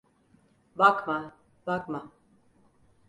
Bakma, 0.77 1.33
bakma. 1.65 2.01